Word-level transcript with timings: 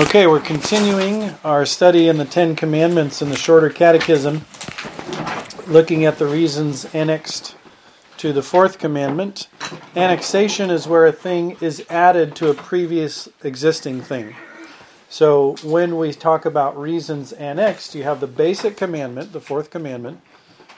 Okay, 0.00 0.26
we're 0.26 0.40
continuing 0.40 1.34
our 1.44 1.66
study 1.66 2.08
in 2.08 2.16
the 2.16 2.24
Ten 2.24 2.56
Commandments 2.56 3.20
in 3.20 3.28
the 3.28 3.36
Shorter 3.36 3.68
Catechism, 3.68 4.46
looking 5.66 6.06
at 6.06 6.16
the 6.16 6.24
reasons 6.24 6.86
annexed 6.94 7.54
to 8.16 8.32
the 8.32 8.40
Fourth 8.40 8.78
Commandment. 8.78 9.48
Annexation 9.94 10.70
is 10.70 10.88
where 10.88 11.04
a 11.04 11.12
thing 11.12 11.58
is 11.60 11.84
added 11.90 12.34
to 12.36 12.48
a 12.48 12.54
previous 12.54 13.28
existing 13.44 14.00
thing. 14.00 14.34
So 15.10 15.56
when 15.62 15.98
we 15.98 16.14
talk 16.14 16.46
about 16.46 16.80
reasons 16.80 17.32
annexed, 17.32 17.94
you 17.94 18.02
have 18.04 18.20
the 18.20 18.26
basic 18.26 18.78
commandment, 18.78 19.34
the 19.34 19.40
Fourth 19.40 19.68
Commandment, 19.68 20.22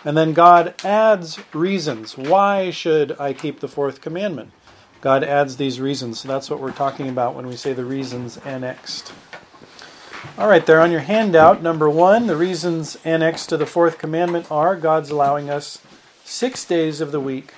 and 0.04 0.16
then 0.16 0.32
God 0.32 0.74
adds 0.84 1.38
reasons. 1.54 2.18
Why 2.18 2.70
should 2.70 3.14
I 3.20 3.34
keep 3.34 3.60
the 3.60 3.68
Fourth 3.68 4.00
Commandment? 4.00 4.50
God 5.02 5.24
adds 5.24 5.56
these 5.56 5.80
reasons. 5.80 6.20
So 6.20 6.28
that's 6.28 6.48
what 6.48 6.60
we're 6.60 6.70
talking 6.70 7.08
about 7.08 7.34
when 7.34 7.48
we 7.48 7.56
say 7.56 7.72
the 7.72 7.84
reasons 7.84 8.38
annexed. 8.38 9.12
All 10.38 10.48
right, 10.48 10.64
there 10.64 10.80
on 10.80 10.92
your 10.92 11.00
handout, 11.00 11.60
number 11.60 11.90
one, 11.90 12.28
the 12.28 12.36
reasons 12.36 12.96
annexed 13.04 13.48
to 13.48 13.56
the 13.56 13.66
fourth 13.66 13.98
commandment 13.98 14.50
are 14.50 14.76
God's 14.76 15.10
allowing 15.10 15.50
us 15.50 15.80
six 16.24 16.64
days 16.64 17.00
of 17.00 17.10
the 17.10 17.18
week 17.18 17.50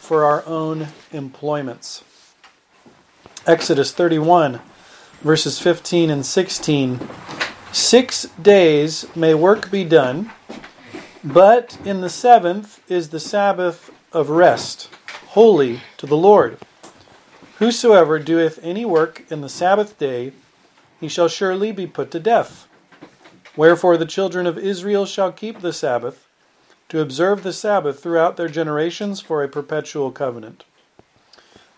for 0.00 0.24
our 0.24 0.42
own 0.46 0.88
employments. 1.12 2.02
Exodus 3.46 3.92
31, 3.92 4.60
verses 5.20 5.58
15 5.58 6.08
and 6.08 6.24
16. 6.24 7.06
Six 7.72 8.22
days 8.40 9.04
may 9.14 9.34
work 9.34 9.70
be 9.70 9.84
done, 9.84 10.32
but 11.22 11.78
in 11.84 12.00
the 12.00 12.08
seventh 12.08 12.80
is 12.90 13.10
the 13.10 13.20
Sabbath 13.20 13.90
of 14.14 14.30
rest, 14.30 14.88
holy 15.26 15.82
to 15.98 16.06
the 16.06 16.16
Lord. 16.16 16.56
Whosoever 17.58 18.18
doeth 18.18 18.58
any 18.62 18.84
work 18.84 19.24
in 19.30 19.40
the 19.40 19.48
Sabbath 19.48 19.98
day, 19.98 20.32
he 21.00 21.08
shall 21.08 21.28
surely 21.28 21.72
be 21.72 21.86
put 21.86 22.10
to 22.10 22.20
death. 22.20 22.68
Wherefore 23.56 23.96
the 23.96 24.04
children 24.04 24.46
of 24.46 24.58
Israel 24.58 25.06
shall 25.06 25.32
keep 25.32 25.60
the 25.60 25.72
Sabbath, 25.72 26.26
to 26.88 27.00
observe 27.00 27.42
the 27.42 27.52
Sabbath 27.52 28.00
throughout 28.00 28.36
their 28.36 28.48
generations 28.48 29.20
for 29.20 29.42
a 29.42 29.48
perpetual 29.48 30.12
covenant. 30.12 30.64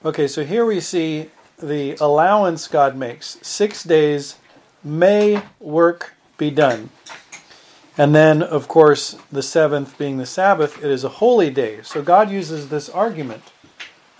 Okay, 0.05 0.29
so 0.29 0.45
here 0.45 0.67
we 0.67 0.81
see 0.81 1.31
the 1.59 1.97
allowance 2.01 2.69
God 2.69 2.97
makes. 2.97 3.39
Six 3.43 3.83
days 3.85 4.37
may 4.85 5.43
work 5.61 6.15
be 6.37 6.51
done. 6.51 6.91
And 7.97 8.15
then, 8.15 8.43
of 8.43 8.69
course, 8.69 9.17
the 9.33 9.43
seventh 9.43 9.97
being 9.99 10.19
the 10.19 10.27
Sabbath, 10.27 10.79
it 10.85 10.91
is 10.91 11.05
a 11.05 11.09
holy 11.09 11.51
day. 11.51 11.83
So 11.83 12.03
God 12.03 12.31
uses 12.31 12.69
this 12.69 12.89
argument 12.89 13.43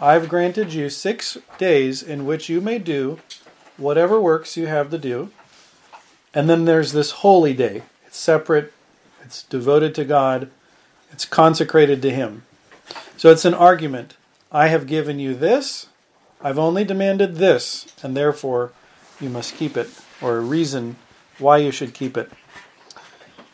I've 0.01 0.29
granted 0.29 0.73
you 0.73 0.91
six 0.91 1.39
days 1.59 2.03
in 2.03 2.25
which 2.25 2.49
you 2.49 2.61
may 2.61 2.79
do 2.79 3.19
whatever 3.77 4.21
works 4.21 4.57
you 4.57 4.67
have 4.67 4.91
to 4.91 4.99
do. 4.99 5.31
And 6.33 6.49
then 6.49 6.67
there's 6.67 6.93
this 6.93 7.11
holy 7.11 7.53
day. 7.53 7.83
It's 8.07 8.19
separate, 8.19 8.73
it's 9.25 9.43
devoted 9.43 9.95
to 9.97 10.05
God, 10.05 10.51
it's 11.11 11.25
consecrated 11.25 12.01
to 12.03 12.11
Him. 12.11 12.45
So 13.17 13.31
it's 13.31 13.45
an 13.45 13.55
argument. 13.55 14.17
I 14.53 14.69
have 14.69 14.87
given 14.87 15.19
you 15.19 15.35
this, 15.35 15.89
I've 16.41 16.59
only 16.59 16.85
demanded 16.85 17.37
this, 17.37 17.93
and 18.03 18.17
therefore 18.17 18.73
you 19.21 19.29
must 19.29 19.57
keep 19.57 19.77
it, 19.77 19.91
or 20.23 20.37
a 20.37 20.41
reason 20.41 20.97
why 21.39 21.59
you 21.59 21.73
should 21.73 21.93
keep 21.93 22.17
it. 22.17 22.31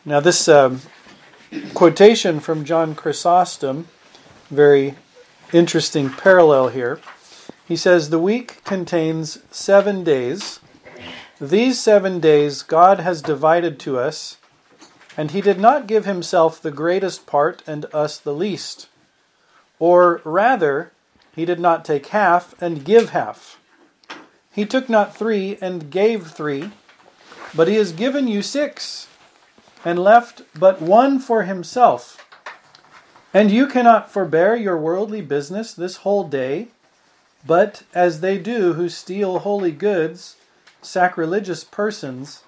Now, 0.05 0.19
this 0.19 0.47
um, 0.47 0.81
quotation 1.73 2.39
from 2.39 2.63
John 2.63 2.93
Chrysostom, 2.93 3.87
very 4.51 4.95
interesting 5.53 6.09
parallel 6.09 6.69
here. 6.69 6.99
He 7.67 7.75
says 7.75 8.09
the 8.09 8.19
week 8.19 8.63
contains 8.63 9.39
seven 9.51 10.03
days. 10.03 10.59
These 11.39 11.81
seven 11.81 12.19
days 12.19 12.61
God 12.61 12.99
has 12.99 13.21
divided 13.21 13.79
to 13.81 13.97
us, 13.97 14.37
and 15.17 15.31
He 15.31 15.41
did 15.41 15.59
not 15.59 15.87
give 15.87 16.05
Himself 16.05 16.61
the 16.61 16.71
greatest 16.71 17.25
part 17.25 17.63
and 17.67 17.85
us 17.93 18.17
the 18.17 18.33
least. 18.33 18.87
Or 19.79 20.21
rather, 20.23 20.91
He 21.35 21.45
did 21.45 21.59
not 21.59 21.85
take 21.85 22.07
half 22.07 22.59
and 22.61 22.85
give 22.85 23.09
half. 23.09 23.59
He 24.53 24.65
took 24.65 24.89
not 24.89 25.15
three 25.15 25.57
and 25.61 25.91
gave 25.91 26.27
three, 26.27 26.71
but 27.53 27.67
He 27.67 27.75
has 27.75 27.91
given 27.91 28.27
you 28.27 28.41
six, 28.41 29.07
and 29.83 29.99
left 29.99 30.43
but 30.57 30.81
one 30.81 31.19
for 31.19 31.43
Himself 31.43 32.24
and 33.35 33.51
you 33.51 33.67
cannot 33.67 34.09
forbear 34.09 34.55
your 34.55 34.77
worldly 34.77 35.19
business 35.19 35.73
this 35.73 35.97
whole 35.97 36.23
day, 36.23 36.69
but 37.45 37.83
as 37.93 38.21
they 38.21 38.37
do 38.37 38.73
who 38.73 38.87
steal 38.87 39.39
holy 39.39 39.73
goods, 39.73 40.37
sacrilegious 40.81 41.65
persons, 41.65 42.43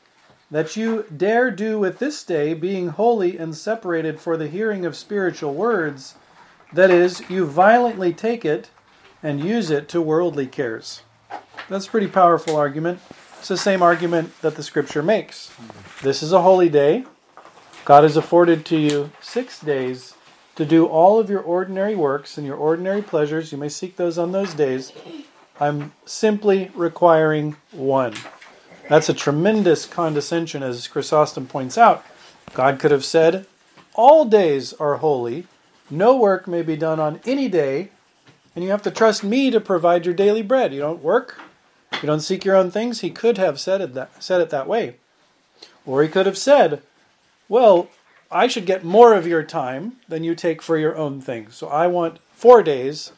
that 0.50 0.78
you 0.78 1.04
dare 1.16 1.52
do 1.52 1.78
with 1.78 2.00
this 2.00 2.24
day, 2.24 2.54
being 2.54 2.88
holy 2.88 3.38
and 3.38 3.54
separated 3.54 4.22
for 4.22 4.38
the 4.38 4.48
hearing 4.48 4.86
of 4.86 4.96
spiritual 4.96 5.54
words, 5.54 6.16
that 6.72 6.90
is, 6.90 7.22
you 7.30 7.46
violently 7.46 8.14
take 8.14 8.46
it 8.46 8.70
and 9.22 9.44
use 9.44 9.70
it 9.70 9.90
to 9.90 10.02
worldly 10.02 10.48
cares. 10.48 11.02
That's 11.68 11.88
a 11.88 11.92
pretty 11.92 12.08
powerful 12.08 12.56
argument. 12.56 13.02
It's 13.40 13.50
the 13.50 13.58
same 13.58 13.82
argument 13.82 14.40
that 14.40 14.56
the 14.56 14.64
scripture 14.64 15.04
makes. 15.04 15.52
This 16.02 16.24
is 16.24 16.32
a 16.32 16.44
holy 16.44 16.70
day. 16.70 17.04
God 17.84 18.04
has 18.04 18.16
afforded 18.16 18.66
to 18.68 18.78
you 18.78 19.12
six 19.20 19.60
days 19.60 20.14
to 20.58 20.66
do 20.66 20.88
all 20.88 21.20
of 21.20 21.30
your 21.30 21.40
ordinary 21.40 21.96
works 21.96 22.38
and 22.38 22.46
your 22.46 22.58
ordinary 22.58 23.04
pleasures. 23.04 23.52
You 23.52 23.60
may 23.60 23.70
seek 23.70 23.96
those 23.96 24.18
on 24.18 24.32
those 24.32 24.56
days. 24.56 24.92
I'm 25.60 25.94
simply 26.06 26.72
requiring 26.74 27.56
one. 27.72 28.16
That's 28.90 29.08
a 29.08 29.14
tremendous 29.14 29.86
condescension, 29.86 30.64
as 30.64 30.88
Chrysostom 30.88 31.46
points 31.46 31.78
out. 31.78 32.04
God 32.54 32.80
could 32.80 32.92
have 32.92 33.06
said, 33.06 33.46
All 33.94 34.26
days 34.26 34.74
are 34.74 34.98
holy, 34.98 35.46
no 35.92 36.18
work 36.18 36.48
may 36.48 36.64
be 36.64 36.76
done 36.76 37.00
on 37.00 37.20
any 37.26 37.48
day, 37.48 37.90
and 38.56 38.64
you 38.64 38.72
have 38.72 38.82
to 38.84 38.92
trust 38.92 39.24
me 39.24 39.52
to 39.52 39.60
provide 39.60 40.06
your 40.06 40.16
daily 40.16 40.42
bread. 40.42 40.74
You 40.74 40.80
don't 40.80 41.04
work, 41.04 41.40
you 42.02 42.08
don't 42.08 42.22
seek 42.22 42.46
your 42.46 42.56
own 42.56 42.72
things. 42.72 43.02
He 43.02 43.12
could 43.12 43.38
have 43.38 43.60
said 43.60 43.82
it 43.82 43.94
that, 43.94 44.24
said 44.24 44.42
it 44.42 44.50
that 44.50 44.68
way. 44.68 44.96
Or 45.86 46.02
he 46.02 46.10
could 46.10 46.26
have 46.26 46.38
said, 46.38 46.82
Well, 47.48 47.90
I 48.32 48.48
should 48.48 48.66
get 48.66 48.84
more 48.84 49.14
of 49.14 49.26
your 49.26 49.44
time 49.44 49.98
than 50.08 50.24
you 50.24 50.36
take 50.36 50.62
for 50.62 50.78
your 50.78 50.98
own 50.98 51.22
things. 51.22 51.56
So 51.56 51.68
I 51.68 51.88
want 51.88 52.20
four 52.34 52.62
days. 52.62 53.12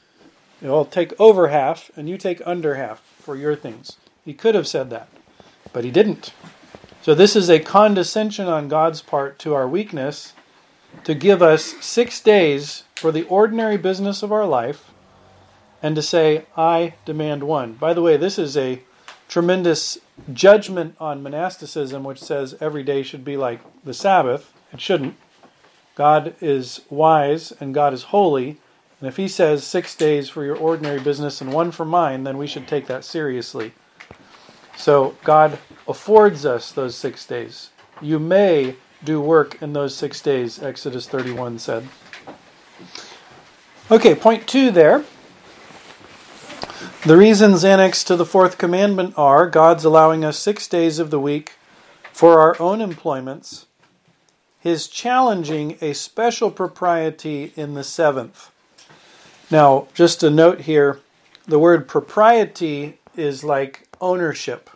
I'll 0.63 0.85
take 0.85 1.19
over 1.19 1.47
half, 1.47 1.89
and 1.95 2.09
you 2.09 2.17
take 2.17 2.41
under 2.45 2.75
half 2.75 2.99
for 3.19 3.35
your 3.35 3.55
things. 3.55 3.97
He 4.25 4.33
could 4.33 4.55
have 4.55 4.67
said 4.67 4.89
that, 4.89 5.07
but 5.71 5.83
he 5.83 5.91
didn't. 5.91 6.33
So 7.01 7.15
this 7.15 7.35
is 7.35 7.49
a 7.49 7.59
condescension 7.59 8.47
on 8.47 8.67
God's 8.67 9.01
part 9.01 9.39
to 9.39 9.53
our 9.53 9.67
weakness 9.67 10.33
to 11.05 11.15
give 11.15 11.41
us 11.41 11.63
six 11.79 12.19
days 12.19 12.83
for 12.95 13.11
the 13.11 13.23
ordinary 13.23 13.77
business 13.77 14.21
of 14.21 14.31
our 14.31 14.45
life 14.45 14.91
and 15.81 15.95
to 15.95 16.01
say, 16.01 16.45
I 16.57 16.95
demand 17.05 17.43
one. 17.43 17.73
By 17.73 17.93
the 17.93 18.01
way, 18.01 18.17
this 18.17 18.37
is 18.37 18.57
a 18.57 18.81
tremendous 19.29 19.97
judgment 20.33 20.95
on 20.99 21.23
monasticism, 21.23 22.03
which 22.03 22.21
says 22.21 22.57
every 22.59 22.83
day 22.83 23.01
should 23.01 23.23
be 23.23 23.37
like 23.37 23.61
the 23.83 23.93
Sabbath. 23.93 24.53
It 24.71 24.81
shouldn't. 24.81 25.15
God 25.95 26.35
is 26.39 26.81
wise 26.89 27.51
and 27.59 27.73
God 27.73 27.93
is 27.93 28.03
holy. 28.03 28.57
And 28.99 29.07
if 29.07 29.17
He 29.17 29.27
says 29.27 29.65
six 29.65 29.95
days 29.95 30.29
for 30.29 30.45
your 30.45 30.55
ordinary 30.55 30.99
business 30.99 31.41
and 31.41 31.51
one 31.51 31.71
for 31.71 31.85
mine, 31.85 32.23
then 32.23 32.37
we 32.37 32.47
should 32.47 32.67
take 32.67 32.87
that 32.87 33.03
seriously. 33.03 33.73
So 34.77 35.15
God 35.23 35.59
affords 35.87 36.45
us 36.45 36.71
those 36.71 36.95
six 36.95 37.25
days. 37.25 37.71
You 38.01 38.19
may 38.19 38.75
do 39.03 39.19
work 39.19 39.61
in 39.61 39.73
those 39.73 39.95
six 39.95 40.21
days, 40.21 40.61
Exodus 40.61 41.07
31 41.07 41.59
said. 41.59 41.87
Okay, 43.91 44.15
point 44.15 44.47
two 44.47 44.71
there. 44.71 45.03
The 47.05 47.17
reasons 47.17 47.63
annexed 47.63 48.07
to 48.07 48.15
the 48.15 48.25
fourth 48.25 48.57
commandment 48.57 49.15
are 49.17 49.49
God's 49.49 49.83
allowing 49.83 50.23
us 50.23 50.37
six 50.37 50.67
days 50.67 50.99
of 50.99 51.11
the 51.11 51.19
week 51.19 51.53
for 52.11 52.39
our 52.39 52.55
own 52.61 52.81
employments 52.81 53.65
his 54.59 54.87
challenging 54.87 55.77
a 55.81 55.93
special 55.93 56.51
propriety 56.51 57.53
in 57.55 57.73
the 57.73 57.83
seventh. 57.83 58.51
Now, 59.49 59.87
just 59.93 60.21
a 60.23 60.29
note 60.29 60.61
here 60.61 60.99
the 61.47 61.57
word 61.57 61.87
propriety 61.87 62.99
is 63.15 63.43
like 63.43 63.87
ownership. 63.99 64.69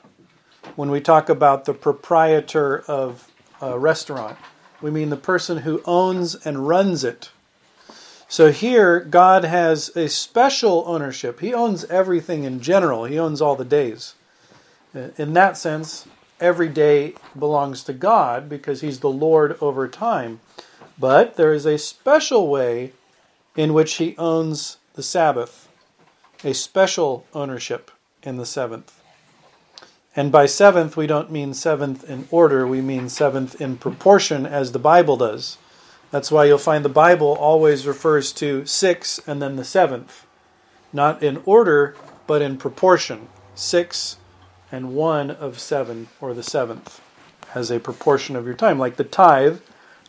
When 0.75 0.89
we 0.89 1.01
talk 1.01 1.29
about 1.29 1.65
the 1.65 1.73
proprietor 1.73 2.79
of 2.87 3.29
a 3.61 3.77
restaurant, 3.77 4.37
we 4.81 4.89
mean 4.89 5.11
the 5.11 5.17
person 5.17 5.59
who 5.59 5.83
owns 5.85 6.33
and 6.33 6.67
runs 6.67 7.03
it. 7.03 7.29
So 8.27 8.51
here, 8.51 8.99
God 9.01 9.43
has 9.43 9.95
a 9.95 10.09
special 10.09 10.83
ownership. 10.87 11.41
He 11.41 11.53
owns 11.53 11.85
everything 11.85 12.43
in 12.43 12.59
general, 12.59 13.05
He 13.05 13.19
owns 13.19 13.39
all 13.39 13.55
the 13.55 13.63
days. 13.63 14.15
In 14.93 15.33
that 15.33 15.57
sense, 15.57 16.07
every 16.43 16.67
day 16.67 17.15
belongs 17.39 17.83
to 17.85 17.93
God 17.93 18.49
because 18.49 18.81
He's 18.81 18.99
the 18.99 19.09
Lord 19.09 19.57
over 19.61 19.87
time. 19.87 20.41
But 20.99 21.37
there 21.37 21.53
is 21.53 21.65
a 21.65 21.77
special 21.77 22.49
way 22.49 22.91
in 23.55 23.73
which 23.73 23.95
He 23.95 24.15
owns 24.17 24.77
the 24.93 25.01
Sabbath, 25.01 25.69
a 26.43 26.53
special 26.53 27.25
ownership 27.33 27.89
in 28.21 28.37
the 28.37 28.45
seventh. 28.45 28.99
And 30.15 30.31
by 30.31 30.45
seventh, 30.45 30.95
we 30.95 31.07
don't 31.07 31.31
mean 31.31 31.53
seventh 31.53 32.07
in 32.07 32.27
order, 32.29 32.67
we 32.67 32.81
mean 32.81 33.09
seventh 33.09 33.59
in 33.59 33.77
proportion 33.77 34.45
as 34.45 34.71
the 34.71 34.79
Bible 34.79 35.17
does. 35.17 35.57
That's 36.11 36.31
why 36.31 36.45
you'll 36.45 36.59
find 36.59 36.85
the 36.85 36.89
Bible 36.89 37.35
always 37.39 37.87
refers 37.87 38.31
to 38.33 38.67
six 38.67 39.19
and 39.25 39.41
then 39.41 39.55
the 39.55 39.63
seventh. 39.63 40.27
Not 40.91 41.23
in 41.23 41.41
order, 41.45 41.95
but 42.27 42.43
in 42.43 42.57
proportion. 42.57 43.29
Six 43.55 44.17
and 44.73 44.95
one 44.95 45.29
of 45.29 45.59
seven, 45.59 46.07
or 46.19 46.33
the 46.33 46.41
seventh, 46.41 46.99
as 47.53 47.69
a 47.69 47.79
proportion 47.79 48.35
of 48.35 48.45
your 48.45 48.55
time. 48.55 48.79
Like 48.79 48.95
the 48.95 49.03
tithe 49.03 49.59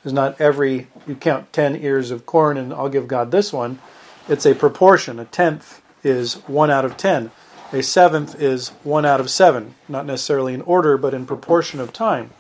is 0.05 0.13
not 0.13 0.41
every, 0.41 0.89
you 1.07 1.15
count 1.17 1.53
10 1.53 1.77
ears 1.77 2.11
of 2.11 2.25
corn 2.25 2.57
and 2.57 2.73
I'll 2.73 2.89
give 2.89 3.07
God 3.07 3.31
this 3.31 3.53
one. 3.53 3.79
It's 4.27 4.47
a 4.47 4.55
proportion. 4.55 5.19
A 5.21 5.27
tenth 5.27 5.83
is 6.03 6.37
one 6.47 6.71
out 6.71 6.87
of 6.87 6.97
ten. 6.97 7.31
A 7.75 7.83
seventh 7.83 8.41
is 8.41 8.71
one 8.85 9.05
out 9.05 9.21
of 9.21 9.29
seven, 9.29 9.75
not 9.87 10.07
necessarily 10.07 10.55
in 10.55 10.63
order, 10.63 10.97
but 10.97 11.13
in 11.13 11.27
proportion 11.27 11.79
of 11.79 11.93
time. 11.93 12.31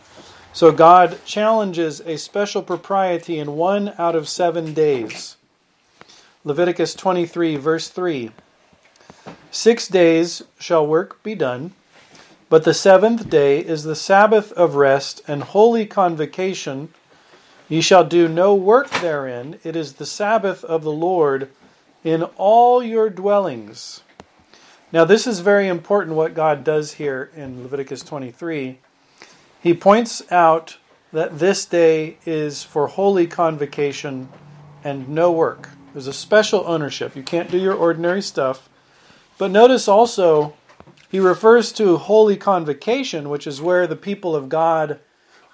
So 0.54 0.72
God 0.72 1.18
challenges 1.26 2.00
a 2.00 2.16
special 2.16 2.62
propriety 2.62 3.38
in 3.38 3.56
one 3.56 3.92
out 3.98 4.16
of 4.16 4.30
seven 4.30 4.72
days. 4.72 5.36
Leviticus 6.42 6.94
23, 6.94 7.56
verse 7.56 7.88
3 7.88 8.30
Six 9.50 9.88
days 9.88 10.42
shall 10.58 10.86
work 10.86 11.22
be 11.22 11.34
done, 11.34 11.74
but 12.54 12.62
the 12.62 12.72
seventh 12.72 13.28
day 13.28 13.58
is 13.58 13.82
the 13.82 13.96
Sabbath 13.96 14.52
of 14.52 14.76
rest 14.76 15.20
and 15.26 15.42
holy 15.42 15.84
convocation. 15.86 16.88
Ye 17.68 17.80
shall 17.80 18.04
do 18.04 18.28
no 18.28 18.54
work 18.54 18.88
therein. 18.90 19.58
It 19.64 19.74
is 19.74 19.94
the 19.94 20.06
Sabbath 20.06 20.62
of 20.62 20.84
the 20.84 20.92
Lord 20.92 21.50
in 22.04 22.22
all 22.36 22.80
your 22.80 23.10
dwellings. 23.10 24.02
Now, 24.92 25.04
this 25.04 25.26
is 25.26 25.40
very 25.40 25.66
important 25.66 26.14
what 26.14 26.34
God 26.34 26.62
does 26.62 26.92
here 26.92 27.28
in 27.34 27.64
Leviticus 27.64 28.04
23. 28.04 28.78
He 29.60 29.74
points 29.74 30.22
out 30.30 30.76
that 31.12 31.40
this 31.40 31.66
day 31.66 32.18
is 32.24 32.62
for 32.62 32.86
holy 32.86 33.26
convocation 33.26 34.28
and 34.84 35.08
no 35.08 35.32
work. 35.32 35.70
There's 35.92 36.06
a 36.06 36.12
special 36.12 36.62
ownership. 36.68 37.16
You 37.16 37.24
can't 37.24 37.50
do 37.50 37.58
your 37.58 37.74
ordinary 37.74 38.22
stuff. 38.22 38.68
But 39.38 39.50
notice 39.50 39.88
also, 39.88 40.54
he 41.14 41.20
refers 41.20 41.70
to 41.70 41.96
holy 41.96 42.36
convocation, 42.36 43.28
which 43.28 43.46
is 43.46 43.62
where 43.62 43.86
the 43.86 43.94
people 43.94 44.34
of 44.34 44.48
God 44.48 44.98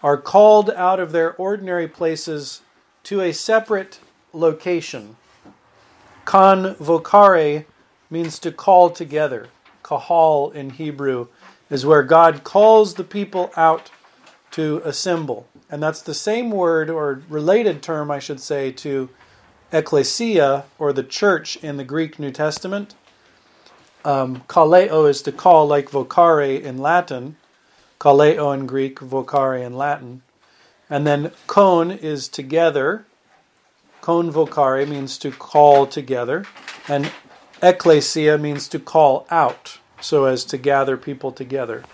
are 0.02 0.16
called 0.16 0.70
out 0.70 0.98
of 0.98 1.12
their 1.12 1.34
ordinary 1.34 1.86
places 1.86 2.62
to 3.02 3.20
a 3.20 3.34
separate 3.34 4.00
location. 4.32 5.18
Convocare 6.24 7.66
means 8.08 8.38
to 8.38 8.50
call 8.50 8.88
together. 8.88 9.48
Kahal 9.82 10.50
in 10.52 10.70
Hebrew 10.70 11.26
is 11.68 11.84
where 11.84 12.04
God 12.04 12.42
calls 12.42 12.94
the 12.94 13.04
people 13.04 13.52
out 13.54 13.90
to 14.52 14.80
assemble. 14.82 15.46
And 15.68 15.82
that's 15.82 16.00
the 16.00 16.14
same 16.14 16.50
word 16.50 16.88
or 16.88 17.20
related 17.28 17.82
term, 17.82 18.10
I 18.10 18.18
should 18.18 18.40
say, 18.40 18.72
to 18.72 19.10
ecclesia 19.72 20.64
or 20.78 20.94
the 20.94 21.04
church 21.04 21.56
in 21.56 21.76
the 21.76 21.84
Greek 21.84 22.18
New 22.18 22.30
Testament. 22.30 22.94
Um, 24.04 24.42
kaleo 24.48 25.08
is 25.08 25.22
to 25.22 25.32
call, 25.32 25.66
like 25.66 25.90
vocare 25.90 26.60
in 26.60 26.78
Latin. 26.78 27.36
Kaleo 28.00 28.54
in 28.54 28.66
Greek, 28.66 28.98
vocare 29.00 29.64
in 29.64 29.74
Latin. 29.74 30.22
And 30.88 31.06
then 31.06 31.32
con 31.46 31.90
is 31.90 32.28
together, 32.28 33.06
Convocare 34.02 34.88
means 34.88 35.18
to 35.18 35.30
call 35.30 35.86
together, 35.86 36.44
and 36.88 37.12
ecclesia 37.62 38.38
means 38.38 38.66
to 38.68 38.78
call 38.78 39.26
out, 39.30 39.78
so 40.00 40.24
as 40.24 40.44
to 40.46 40.56
gather 40.56 40.96
people 40.96 41.30
together. 41.30 41.84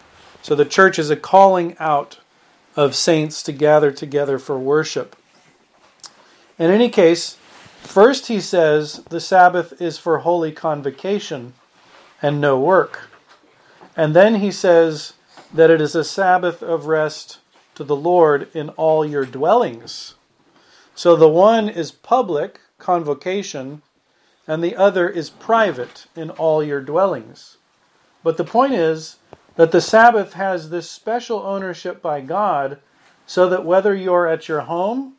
So 0.43 0.55
the 0.55 0.65
church 0.65 0.99
is 0.99 1.11
a 1.11 1.17
calling 1.17 1.77
out 1.79 2.21
of 2.77 2.95
saints 2.95 3.43
to 3.43 3.53
gather 3.53 3.91
together 3.91 4.39
for 4.39 4.59
worship. 4.59 5.17
In 6.59 6.71
any 6.71 6.89
case, 6.89 7.37
first 7.81 8.29
he 8.29 8.41
says 8.41 9.03
the 9.11 9.21
Sabbath 9.21 9.81
is 9.81 9.99
for 9.99 10.19
holy 10.19 10.53
convocation 10.53 11.55
and 12.27 12.41
no 12.41 12.59
work. 12.59 13.09
And 13.97 14.13
then 14.13 14.37
he 14.37 14.51
says 14.51 15.13
that 15.55 15.71
it 15.71 15.81
is 15.81 15.95
a 15.95 16.03
Sabbath 16.03 16.61
of 16.61 16.87
rest 16.87 17.39
to 17.77 17.85
the 17.85 17.95
Lord 17.95 18.49
in 18.53 18.71
all 18.71 19.07
your 19.07 19.25
dwellings. 19.25 20.17
So 20.97 21.15
the 21.15 21.29
one 21.29 21.69
is 21.69 21.93
public, 21.93 22.59
convocation, 22.79 23.83
and 24.45 24.61
the 24.61 24.75
other 24.75 25.09
is 25.09 25.31
private 25.31 26.07
in 26.17 26.31
all 26.31 26.65
your 26.65 26.81
dwellings. 26.81 27.59
But 28.25 28.39
the 28.39 28.45
point 28.45 28.73
is 28.73 29.19
that 29.55 29.71
the 29.71 29.81
Sabbath 29.81 30.33
has 30.33 30.71
this 30.71 30.91
special 30.91 31.39
ownership 31.39 32.03
by 32.03 32.23
God 32.23 32.81
so 33.25 33.49
that 33.49 33.65
whether 33.65 33.95
you're 33.95 34.27
at 34.27 34.49
your 34.49 34.63
home 34.63 35.15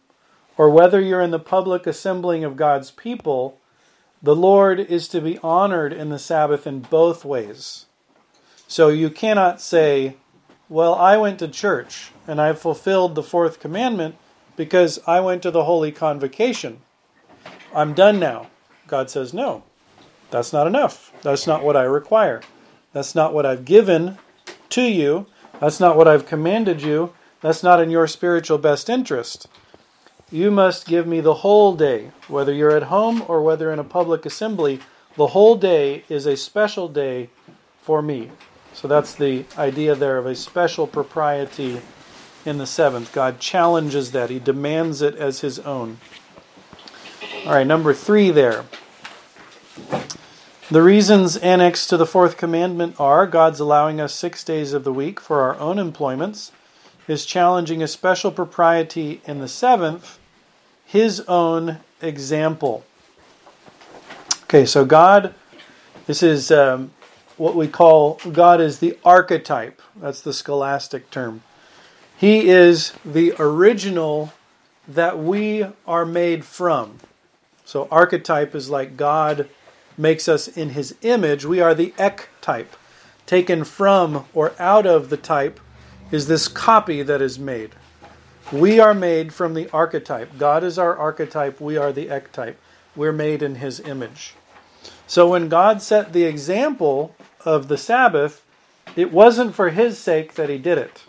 or 0.57 0.69
whether 0.69 0.99
you're 0.99 1.21
in 1.21 1.31
the 1.31 1.39
public 1.39 1.87
assembling 1.87 2.43
of 2.43 2.57
God's 2.57 2.91
people, 2.91 3.61
the 4.21 4.35
Lord 4.35 4.79
is 4.79 5.07
to 5.09 5.21
be 5.21 5.37
honored 5.39 5.93
in 5.93 6.09
the 6.09 6.19
Sabbath 6.19 6.65
in 6.65 6.79
both 6.79 7.23
ways. 7.23 7.85
So 8.67 8.89
you 8.89 9.09
cannot 9.09 9.61
say, 9.61 10.17
Well, 10.69 10.95
I 10.95 11.17
went 11.17 11.39
to 11.39 11.47
church 11.47 12.11
and 12.27 12.41
I 12.41 12.53
fulfilled 12.53 13.15
the 13.15 13.23
fourth 13.23 13.59
commandment, 13.59 14.15
because 14.57 14.99
I 15.07 15.21
went 15.21 15.43
to 15.43 15.51
the 15.51 15.63
holy 15.63 15.93
convocation. 15.93 16.81
I'm 17.73 17.93
done 17.93 18.19
now. 18.19 18.47
God 18.87 19.09
says, 19.09 19.33
No, 19.33 19.63
that's 20.29 20.51
not 20.51 20.67
enough. 20.67 21.13
That's 21.21 21.47
not 21.47 21.63
what 21.63 21.77
I 21.77 21.83
require. 21.83 22.41
That's 22.91 23.15
not 23.15 23.33
what 23.33 23.45
I've 23.45 23.63
given 23.63 24.17
to 24.69 24.81
you. 24.81 25.27
That's 25.61 25.79
not 25.79 25.95
what 25.95 26.07
I've 26.07 26.25
commanded 26.25 26.81
you. 26.81 27.13
That's 27.41 27.63
not 27.63 27.81
in 27.81 27.91
your 27.91 28.07
spiritual 28.07 28.57
best 28.57 28.89
interest. 28.89 29.47
You 30.29 30.51
must 30.51 30.87
give 30.87 31.07
me 31.07 31.21
the 31.21 31.35
whole 31.35 31.73
day, 31.75 32.11
whether 32.27 32.53
you're 32.53 32.75
at 32.75 32.83
home 32.83 33.23
or 33.29 33.41
whether 33.41 33.71
in 33.71 33.79
a 33.79 33.83
public 33.83 34.25
assembly. 34.25 34.81
The 35.15 35.27
whole 35.27 35.55
day 35.55 36.03
is 36.09 36.25
a 36.25 36.35
special 36.35 36.89
day 36.89 37.29
for 37.81 38.01
me. 38.01 38.31
So 38.73 38.89
that's 38.89 39.15
the 39.15 39.45
idea 39.57 39.95
there 39.95 40.17
of 40.17 40.25
a 40.25 40.35
special 40.35 40.85
propriety 40.85 41.81
in 42.45 42.57
the 42.57 42.67
seventh. 42.67 43.13
God 43.13 43.39
challenges 43.39 44.11
that, 44.11 44.29
He 44.29 44.39
demands 44.39 45.01
it 45.01 45.15
as 45.15 45.39
His 45.39 45.59
own. 45.59 45.97
All 47.45 47.53
right, 47.53 47.65
number 47.65 47.93
three 47.93 48.29
there. 48.29 48.65
The 50.69 50.81
reasons 50.81 51.37
annexed 51.37 51.89
to 51.89 51.95
the 51.95 52.05
fourth 52.05 52.35
commandment 52.35 52.99
are 52.99 53.25
God's 53.25 53.61
allowing 53.61 54.01
us 54.01 54.13
six 54.13 54.43
days 54.43 54.73
of 54.73 54.83
the 54.83 54.91
week 54.91 55.21
for 55.21 55.39
our 55.39 55.57
own 55.57 55.79
employments, 55.79 56.51
His 57.07 57.25
challenging 57.25 57.81
a 57.81 57.87
special 57.87 58.31
propriety 58.31 59.21
in 59.25 59.39
the 59.39 59.47
seventh, 59.47 60.19
His 60.85 61.21
own 61.21 61.79
example. 62.01 62.85
Okay, 64.43 64.65
so 64.65 64.83
God, 64.83 65.33
this 66.05 66.21
is 66.21 66.51
um, 66.51 66.91
what 67.37 67.55
we 67.55 67.67
call 67.67 68.19
God 68.31 68.59
is 68.59 68.79
the 68.79 68.97
archetype. 69.05 69.81
That's 69.95 70.21
the 70.21 70.33
scholastic 70.33 71.09
term. 71.09 71.43
He 72.17 72.49
is 72.49 72.93
the 73.05 73.33
original 73.39 74.33
that 74.87 75.17
we 75.17 75.65
are 75.85 76.05
made 76.05 76.43
from. 76.43 76.97
So, 77.63 77.87
archetype 77.91 78.55
is 78.55 78.69
like 78.69 78.97
God 78.97 79.49
makes 79.97 80.27
us 80.27 80.47
in 80.47 80.69
his 80.69 80.95
image. 81.01 81.45
We 81.45 81.59
are 81.59 81.75
the 81.75 81.93
ek 81.97 82.29
type. 82.41 82.75
Taken 83.25 83.63
from 83.65 84.25
or 84.33 84.53
out 84.57 84.85
of 84.85 85.09
the 85.09 85.17
type 85.17 85.59
is 86.11 86.27
this 86.27 86.47
copy 86.47 87.03
that 87.03 87.21
is 87.21 87.37
made. 87.37 87.71
We 88.51 88.79
are 88.79 88.93
made 88.93 89.33
from 89.33 89.53
the 89.53 89.69
archetype. 89.71 90.37
God 90.37 90.63
is 90.63 90.79
our 90.79 90.95
archetype. 90.95 91.59
We 91.59 91.75
are 91.77 91.91
the 91.91 92.07
ectype. 92.07 92.55
We're 92.95 93.11
made 93.11 93.43
in 93.43 93.55
his 93.55 93.79
image. 93.81 94.35
So, 95.05 95.29
when 95.29 95.49
God 95.49 95.81
set 95.81 96.13
the 96.13 96.23
example 96.23 97.15
of 97.43 97.67
the 97.67 97.77
Sabbath, 97.77 98.45
it 98.95 99.11
wasn't 99.11 99.53
for 99.53 99.69
his 99.69 99.97
sake 99.97 100.35
that 100.35 100.49
he 100.49 100.57
did 100.57 100.77
it. 100.77 101.03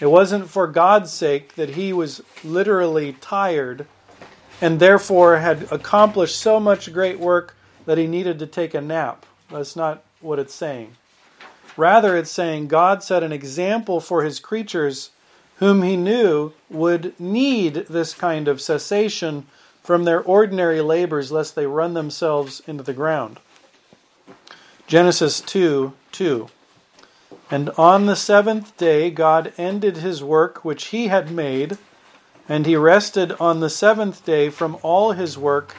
It 0.00 0.06
wasn't 0.06 0.48
for 0.48 0.66
God's 0.66 1.12
sake 1.12 1.54
that 1.56 1.70
he 1.70 1.92
was 1.92 2.22
literally 2.44 3.14
tired 3.14 3.86
and 4.60 4.78
therefore 4.78 5.38
had 5.38 5.70
accomplished 5.72 6.36
so 6.36 6.60
much 6.60 6.92
great 6.92 7.18
work 7.18 7.56
that 7.86 7.98
he 7.98 8.06
needed 8.06 8.38
to 8.38 8.46
take 8.46 8.74
a 8.74 8.80
nap. 8.80 9.26
That's 9.50 9.74
not 9.74 10.04
what 10.20 10.38
it's 10.38 10.54
saying. 10.54 10.96
Rather, 11.78 12.16
it's 12.16 12.32
saying 12.32 12.66
God 12.66 13.04
set 13.04 13.22
an 13.22 13.30
example 13.30 14.00
for 14.00 14.24
his 14.24 14.40
creatures 14.40 15.10
whom 15.58 15.82
he 15.82 15.96
knew 15.96 16.52
would 16.68 17.18
need 17.20 17.86
this 17.88 18.14
kind 18.14 18.48
of 18.48 18.60
cessation 18.60 19.46
from 19.80 20.02
their 20.02 20.20
ordinary 20.20 20.80
labors 20.80 21.30
lest 21.30 21.54
they 21.54 21.68
run 21.68 21.94
themselves 21.94 22.60
into 22.66 22.82
the 22.82 22.92
ground. 22.92 23.38
Genesis 24.88 25.40
2 25.40 25.92
2. 26.10 26.48
And 27.48 27.70
on 27.78 28.06
the 28.06 28.16
seventh 28.16 28.76
day 28.76 29.12
God 29.12 29.52
ended 29.56 29.98
his 29.98 30.20
work 30.20 30.64
which 30.64 30.86
he 30.86 31.06
had 31.06 31.30
made, 31.30 31.78
and 32.48 32.66
he 32.66 32.74
rested 32.74 33.30
on 33.38 33.60
the 33.60 33.70
seventh 33.70 34.24
day 34.24 34.50
from 34.50 34.76
all 34.82 35.12
his 35.12 35.38
work 35.38 35.76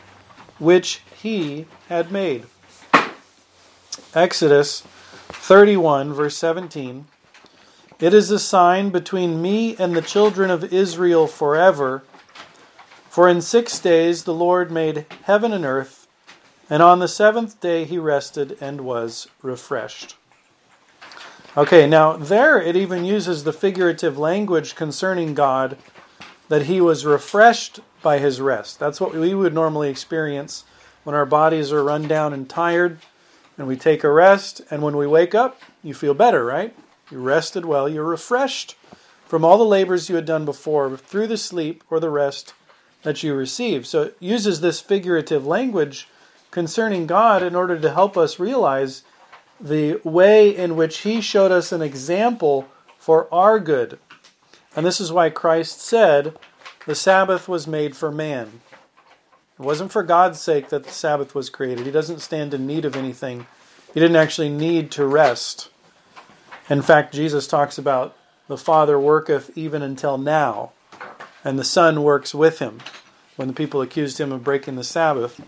which 0.59 1.01
he 1.21 1.65
had 1.89 2.09
made. 2.09 2.45
Exodus 4.15 4.83
31, 5.29 6.13
verse 6.13 6.37
17. 6.37 7.05
It 7.99 8.13
is 8.13 8.31
a 8.31 8.39
sign 8.39 8.89
between 8.89 9.41
me 9.41 9.75
and 9.77 9.95
the 9.95 10.01
children 10.01 10.49
of 10.49 10.73
Israel 10.73 11.27
forever. 11.27 12.03
For 13.09 13.27
in 13.27 13.41
six 13.41 13.79
days 13.79 14.23
the 14.23 14.33
Lord 14.33 14.71
made 14.71 15.05
heaven 15.23 15.51
and 15.51 15.65
earth, 15.65 16.07
and 16.69 16.81
on 16.81 16.99
the 16.99 17.07
seventh 17.07 17.59
day 17.59 17.85
he 17.85 17.97
rested 17.97 18.57
and 18.61 18.81
was 18.81 19.27
refreshed. 19.41 20.15
Okay, 21.57 21.87
now 21.87 22.15
there 22.15 22.61
it 22.61 22.75
even 22.75 23.03
uses 23.03 23.43
the 23.43 23.51
figurative 23.51 24.17
language 24.17 24.75
concerning 24.75 25.33
God 25.33 25.77
that 26.47 26.67
he 26.67 26.79
was 26.79 27.05
refreshed 27.05 27.79
by 28.01 28.19
his 28.19 28.39
rest. 28.39 28.79
That's 28.79 29.01
what 29.01 29.13
we 29.13 29.33
would 29.33 29.53
normally 29.53 29.89
experience 29.89 30.63
when 31.03 31.15
our 31.15 31.25
bodies 31.25 31.71
are 31.71 31.83
run 31.83 32.07
down 32.07 32.33
and 32.33 32.49
tired, 32.49 32.99
and 33.59 33.67
we 33.67 33.75
take 33.75 34.05
a 34.05 34.09
rest, 34.09 34.61
and 34.71 34.81
when 34.81 34.95
we 34.95 35.05
wake 35.05 35.35
up, 35.35 35.61
you 35.83 35.93
feel 35.93 36.13
better, 36.13 36.45
right? 36.45 36.73
You 37.11 37.19
rested 37.19 37.65
well, 37.65 37.89
you're 37.89 38.05
refreshed 38.05 38.77
from 39.25 39.43
all 39.43 39.57
the 39.57 39.65
labors 39.65 40.07
you 40.07 40.15
had 40.15 40.25
done 40.25 40.45
before 40.45 40.95
through 40.95 41.27
the 41.27 41.37
sleep 41.37 41.83
or 41.89 41.99
the 41.99 42.09
rest 42.09 42.53
that 43.03 43.21
you 43.21 43.35
received. 43.35 43.85
So 43.85 44.03
it 44.03 44.17
uses 44.21 44.61
this 44.61 44.79
figurative 44.79 45.45
language 45.45 46.07
concerning 46.51 47.05
God 47.05 47.43
in 47.43 47.53
order 47.53 47.77
to 47.77 47.93
help 47.93 48.17
us 48.17 48.39
realize 48.39 49.03
the 49.59 49.99
way 50.05 50.55
in 50.55 50.77
which 50.77 50.99
He 50.99 51.19
showed 51.19 51.51
us 51.51 51.73
an 51.73 51.81
example 51.81 52.65
for 52.97 53.31
our 53.31 53.59
good. 53.59 53.99
And 54.73 54.85
this 54.85 55.01
is 55.01 55.11
why 55.11 55.31
Christ 55.31 55.81
said, 55.81 56.37
The 56.85 56.95
Sabbath 56.95 57.49
was 57.49 57.67
made 57.67 57.97
for 57.97 58.09
man. 58.09 58.61
It 59.59 59.63
wasn't 59.63 59.91
for 59.91 60.03
God's 60.03 60.39
sake 60.39 60.69
that 60.69 60.85
the 60.85 60.91
Sabbath 60.91 61.35
was 61.35 61.49
created. 61.49 61.85
He 61.85 61.91
doesn't 61.91 62.21
stand 62.21 62.53
in 62.53 62.65
need 62.65 62.85
of 62.85 62.95
anything, 62.95 63.45
He 63.93 63.99
didn't 63.99 64.15
actually 64.15 64.49
need 64.49 64.89
to 64.91 65.05
rest. 65.05 65.69
In 66.69 66.81
fact, 66.81 67.13
Jesus 67.13 67.47
talks 67.47 67.77
about 67.77 68.15
the 68.47 68.57
Father 68.57 68.99
worketh 68.99 69.55
even 69.57 69.81
until 69.81 70.17
now, 70.17 70.71
and 71.43 71.59
the 71.59 71.63
Son 71.63 72.03
works 72.03 72.33
with 72.33 72.59
him 72.59 72.79
when 73.35 73.47
the 73.47 73.53
people 73.53 73.81
accused 73.81 74.19
him 74.19 74.31
of 74.31 74.43
breaking 74.43 74.75
the 74.75 74.83
Sabbath. 74.83 75.41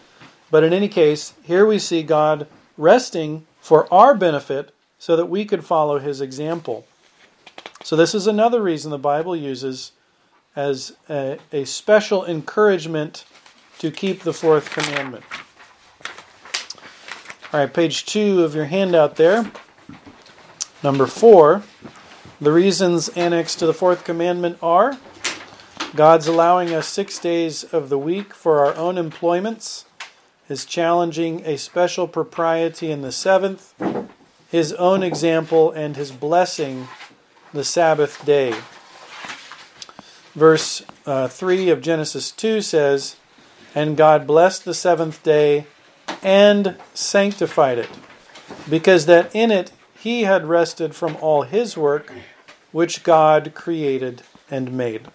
But 0.50 0.64
in 0.64 0.74
any 0.74 0.88
case, 0.88 1.34
here 1.44 1.66
we 1.66 1.80
see 1.80 2.04
God 2.04 2.48
resting 2.78 3.46
for 3.60 3.92
our 3.94 4.16
benefit 4.16 4.74
so 4.98 5.16
that 5.16 5.28
we 5.28 5.46
could 5.46 5.64
follow 5.64 6.00
his 6.00 6.22
example. 6.22 6.86
So, 7.84 7.96
this 7.96 8.14
is 8.14 8.28
another 8.28 8.62
reason 8.62 8.92
the 8.92 8.98
Bible 8.98 9.36
uses 9.36 9.94
as 10.56 10.96
a, 11.10 11.40
a 11.52 11.66
special 11.66 12.26
encouragement 12.26 13.26
to 13.82 13.90
keep 13.90 14.22
the 14.22 14.32
fourth 14.32 14.70
commandment. 14.70 15.24
All 17.52 17.62
right, 17.62 17.74
page 17.74 18.06
two 18.06 18.44
of 18.44 18.54
your 18.54 18.66
handout 18.66 19.16
there. 19.16 19.52
Number 20.84 21.08
four, 21.08 21.64
the 22.40 22.52
reasons 22.52 23.10
annexed 23.10 23.58
to 23.58 23.66
the 23.66 23.74
fourth 23.74 24.04
commandment 24.04 24.60
are 24.62 25.00
God's 25.96 26.28
allowing 26.28 26.72
us 26.76 26.88
six 26.88 27.18
days 27.18 27.64
of 27.64 27.90
the 27.90 27.98
week 27.98 28.36
for 28.36 28.64
our 28.64 28.76
own 28.76 29.00
employments, 29.00 29.86
His 30.48 30.64
challenging 30.64 31.44
a 31.44 31.58
special 31.58 32.08
propriety 32.08 32.92
in 32.92 33.02
the 33.02 33.12
seventh, 33.12 33.74
His 34.48 34.74
own 34.74 35.02
example, 35.02 35.72
and 35.72 35.96
His 35.96 36.12
blessing 36.12 36.88
the 37.52 37.64
Sabbath 37.64 38.24
day. 38.24 38.54
Verse 40.36 40.84
uh, 41.08 41.28
3 41.28 41.72
of 41.72 41.82
Genesis 41.82 42.30
2 42.30 42.62
says, 42.62 43.16
And 43.74 43.98
God 43.98 44.28
blessed 44.28 44.66
the 44.66 44.74
seventh 44.74 45.24
day 45.24 45.66
and 46.22 46.78
sanctified 46.94 47.78
it, 47.78 47.90
because 48.70 49.06
that 49.06 49.34
in 49.34 49.52
it 49.52 49.72
he 49.98 50.24
had 50.24 50.46
rested 50.46 50.96
from 50.96 51.16
all 51.22 51.44
his 51.44 51.78
work 51.78 52.12
which 52.72 53.04
God 53.04 53.54
created 53.54 54.24
and 54.50 54.72
made. 54.72 55.08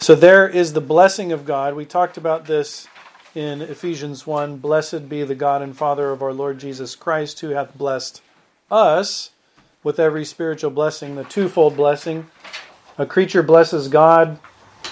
So 0.00 0.14
there 0.14 0.48
is 0.48 0.72
the 0.72 0.80
blessing 0.80 1.32
of 1.32 1.44
God. 1.44 1.74
We 1.74 1.84
talked 1.84 2.16
about 2.16 2.46
this 2.46 2.88
in 3.34 3.60
Ephesians 3.62 4.26
1 4.26 4.58
Blessed 4.58 5.08
be 5.08 5.24
the 5.24 5.34
God 5.34 5.60
and 5.60 5.76
Father 5.76 6.10
of 6.10 6.22
our 6.22 6.32
Lord 6.32 6.58
Jesus 6.58 6.94
Christ, 6.94 7.40
who 7.40 7.50
hath 7.50 7.76
blessed 7.76 8.22
us 8.70 9.30
with 9.82 9.98
every 9.98 10.24
spiritual 10.24 10.70
blessing, 10.70 11.16
the 11.16 11.24
twofold 11.24 11.76
blessing. 11.76 12.28
A 12.96 13.06
creature 13.06 13.42
blesses 13.42 13.88
God 13.88 14.38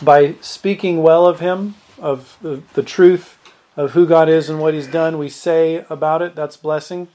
by 0.02 0.34
speaking 0.40 1.02
well 1.02 1.26
of 1.26 1.40
him, 1.40 1.74
of 1.98 2.36
the, 2.42 2.62
the 2.74 2.82
truth 2.82 3.38
of 3.76 3.92
who 3.92 4.06
God 4.06 4.28
is 4.28 4.48
and 4.48 4.60
what 4.60 4.74
he's 4.74 4.86
done. 4.86 5.18
We 5.18 5.28
say 5.28 5.84
about 5.90 6.22
it, 6.22 6.34
that's 6.34 6.56
blessing. 6.56 7.08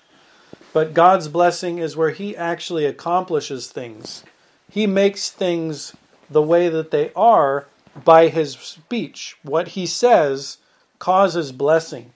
But 0.73 0.93
God's 0.93 1.27
blessing 1.27 1.79
is 1.79 1.97
where 1.97 2.11
He 2.11 2.35
actually 2.35 2.85
accomplishes 2.85 3.67
things. 3.67 4.23
He 4.69 4.87
makes 4.87 5.29
things 5.29 5.95
the 6.29 6.41
way 6.41 6.69
that 6.69 6.91
they 6.91 7.11
are 7.13 7.67
by 8.05 8.29
His 8.29 8.53
speech. 8.53 9.37
What 9.43 9.69
He 9.69 9.85
says 9.85 10.57
causes 10.99 11.51
blessing. 11.51 12.13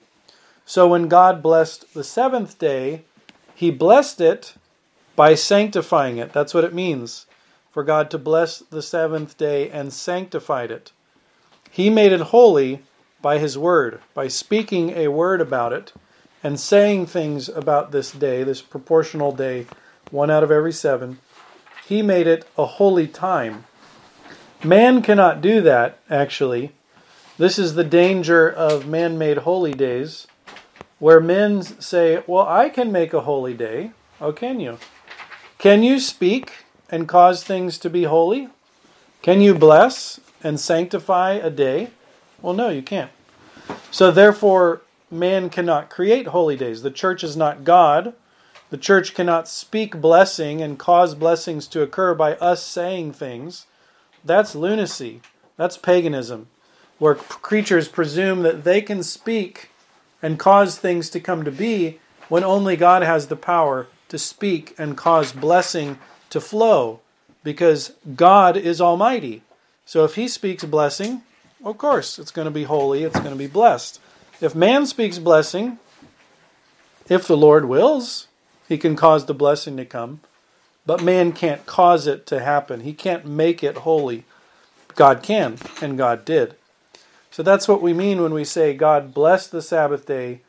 So 0.64 0.88
when 0.88 1.08
God 1.08 1.42
blessed 1.42 1.92
the 1.92 2.04
seventh 2.04 2.58
day, 2.58 3.04
He 3.54 3.70
blessed 3.70 4.20
it 4.20 4.54
by 5.14 5.34
sanctifying 5.34 6.18
it. 6.18 6.32
That's 6.32 6.54
what 6.54 6.64
it 6.64 6.74
means 6.74 7.26
for 7.70 7.84
God 7.84 8.10
to 8.10 8.18
bless 8.18 8.58
the 8.58 8.82
seventh 8.82 9.36
day 9.36 9.68
and 9.68 9.92
sanctified 9.92 10.70
it. 10.70 10.92
He 11.70 11.90
made 11.90 12.12
it 12.12 12.20
holy 12.20 12.82
by 13.20 13.38
His 13.38 13.58
word, 13.58 14.00
by 14.14 14.28
speaking 14.28 14.90
a 14.90 15.08
word 15.08 15.40
about 15.40 15.72
it 15.72 15.92
and 16.42 16.60
saying 16.60 17.06
things 17.06 17.48
about 17.48 17.90
this 17.90 18.12
day, 18.12 18.44
this 18.44 18.62
proportional 18.62 19.32
day, 19.32 19.66
one 20.10 20.30
out 20.30 20.44
of 20.44 20.50
every 20.50 20.72
seven, 20.72 21.18
he 21.86 22.02
made 22.02 22.26
it 22.26 22.44
a 22.58 22.66
holy 22.66 23.06
time. 23.06 23.64
Man 24.64 25.02
cannot 25.02 25.40
do 25.40 25.60
that, 25.60 25.98
actually. 26.10 26.72
This 27.38 27.58
is 27.58 27.74
the 27.74 27.84
danger 27.84 28.50
of 28.50 28.86
man 28.86 29.18
made 29.18 29.38
holy 29.38 29.72
days, 29.72 30.26
where 30.98 31.20
men 31.20 31.62
say, 31.62 32.22
Well, 32.26 32.46
I 32.46 32.68
can 32.68 32.90
make 32.90 33.12
a 33.12 33.20
holy 33.20 33.54
day. 33.54 33.92
Oh, 34.20 34.32
can 34.32 34.58
you? 34.58 34.78
Can 35.58 35.82
you 35.82 36.00
speak 36.00 36.64
and 36.90 37.08
cause 37.08 37.44
things 37.44 37.78
to 37.78 37.90
be 37.90 38.04
holy? 38.04 38.48
Can 39.22 39.40
you 39.40 39.54
bless 39.54 40.18
and 40.46 40.60
sanctify 40.60 41.32
a 41.32 41.50
day? 41.50 41.90
Well, 42.40 42.54
no, 42.54 42.68
you 42.68 42.82
can't. 42.82 43.10
So, 43.90 44.10
therefore, 44.10 44.82
man 45.10 45.50
cannot 45.50 45.90
create 45.90 46.28
holy 46.28 46.56
days. 46.56 46.82
The 46.82 46.90
church 46.90 47.24
is 47.24 47.36
not 47.36 47.64
God. 47.64 48.14
The 48.70 48.78
church 48.78 49.14
cannot 49.14 49.48
speak 49.48 50.00
blessing 50.00 50.62
and 50.62 50.78
cause 50.78 51.14
blessings 51.14 51.66
to 51.68 51.82
occur 51.82 52.14
by 52.14 52.34
us 52.36 52.62
saying 52.62 53.12
things. 53.12 53.66
That's 54.24 54.54
lunacy. 54.54 55.20
That's 55.56 55.76
paganism, 55.76 56.48
where 56.98 57.14
creatures 57.14 57.88
presume 57.88 58.42
that 58.42 58.64
they 58.64 58.82
can 58.82 59.02
speak 59.02 59.70
and 60.22 60.38
cause 60.38 60.78
things 60.78 61.10
to 61.10 61.20
come 61.20 61.44
to 61.44 61.50
be 61.50 61.98
when 62.28 62.44
only 62.44 62.76
God 62.76 63.02
has 63.02 63.28
the 63.28 63.36
power 63.36 63.86
to 64.08 64.18
speak 64.18 64.74
and 64.78 64.96
cause 64.96 65.32
blessing 65.32 65.98
to 66.30 66.40
flow 66.40 67.00
because 67.42 67.92
God 68.14 68.56
is 68.56 68.80
almighty. 68.80 69.42
So 69.86 70.04
if 70.04 70.16
he 70.16 70.28
speaks 70.28 70.64
blessing, 70.64 71.22
of 71.64 71.78
course, 71.78 72.18
it's 72.18 72.32
going 72.32 72.46
to 72.46 72.50
be 72.50 72.64
holy, 72.64 73.04
it's 73.04 73.18
going 73.18 73.30
to 73.30 73.36
be 73.36 73.46
blessed. 73.46 74.00
If 74.40 74.54
man 74.54 74.84
speaks 74.84 75.18
blessing, 75.18 75.78
if 77.08 77.26
the 77.26 77.36
Lord 77.36 77.66
wills, 77.66 78.26
he 78.68 78.76
can 78.76 78.96
cause 78.96 79.26
the 79.26 79.34
blessing 79.34 79.76
to 79.76 79.84
come. 79.84 80.20
But 80.84 81.02
man 81.02 81.32
can't 81.32 81.64
cause 81.66 82.06
it 82.06 82.26
to 82.26 82.40
happen. 82.40 82.80
He 82.80 82.92
can't 82.92 83.24
make 83.24 83.62
it 83.62 83.78
holy. 83.78 84.24
God 84.96 85.22
can, 85.22 85.58
and 85.80 85.96
God 85.96 86.24
did. 86.24 86.56
So 87.30 87.42
that's 87.42 87.68
what 87.68 87.82
we 87.82 87.92
mean 87.92 88.20
when 88.20 88.34
we 88.34 88.44
say 88.44 88.74
God 88.74 89.14
blessed 89.14 89.52
the 89.52 89.62
Sabbath 89.62 90.06
day. 90.06 90.40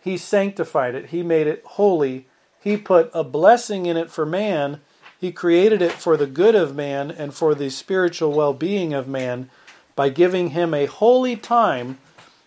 He 0.00 0.16
sanctified 0.16 0.94
it. 0.94 1.06
He 1.06 1.22
made 1.22 1.46
it 1.46 1.62
holy. 1.64 2.26
He 2.62 2.76
put 2.76 3.10
a 3.12 3.24
blessing 3.24 3.86
in 3.86 3.96
it 3.96 4.10
for 4.10 4.24
man. 4.24 4.80
He 5.18 5.32
created 5.32 5.80
it 5.82 5.92
for 5.92 6.16
the 6.16 6.26
good 6.26 6.54
of 6.54 6.74
man 6.74 7.10
and 7.10 7.34
for 7.34 7.54
the 7.54 7.70
spiritual 7.70 8.32
well 8.32 8.52
being 8.52 8.92
of 8.92 9.08
man 9.08 9.50
by 9.94 10.10
giving 10.10 10.50
him 10.50 10.74
a 10.74 10.86
holy 10.86 11.36
time 11.36 11.98